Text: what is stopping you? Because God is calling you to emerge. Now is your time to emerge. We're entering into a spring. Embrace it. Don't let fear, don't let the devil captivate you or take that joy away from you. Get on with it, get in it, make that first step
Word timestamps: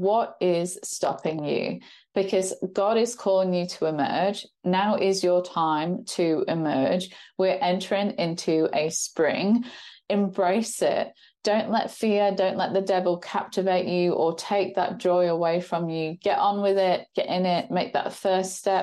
what 0.00 0.36
is 0.40 0.78
stopping 0.82 1.44
you? 1.44 1.80
Because 2.14 2.54
God 2.72 2.96
is 2.96 3.14
calling 3.14 3.54
you 3.54 3.66
to 3.66 3.86
emerge. 3.86 4.46
Now 4.64 4.96
is 4.96 5.22
your 5.22 5.42
time 5.42 6.04
to 6.16 6.44
emerge. 6.48 7.10
We're 7.36 7.58
entering 7.60 8.12
into 8.18 8.68
a 8.72 8.90
spring. 8.90 9.64
Embrace 10.08 10.82
it. 10.82 11.12
Don't 11.44 11.70
let 11.70 11.90
fear, 11.90 12.30
don't 12.34 12.56
let 12.56 12.74
the 12.74 12.82
devil 12.82 13.16
captivate 13.16 13.86
you 13.86 14.12
or 14.12 14.34
take 14.34 14.74
that 14.74 14.98
joy 14.98 15.30
away 15.30 15.60
from 15.60 15.88
you. 15.88 16.16
Get 16.20 16.38
on 16.38 16.60
with 16.60 16.76
it, 16.76 17.06
get 17.14 17.26
in 17.26 17.46
it, 17.46 17.70
make 17.70 17.92
that 17.94 18.12
first 18.12 18.56
step 18.56 18.76